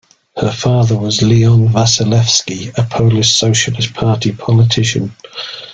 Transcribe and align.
Her 0.35 0.51
father 0.51 0.97
was 0.97 1.21
Leon 1.21 1.69
Wasilewski, 1.73 2.75
a 2.75 2.81
Polish 2.89 3.35
Socialist 3.35 3.93
Party 3.93 4.31
politician. 4.31 5.15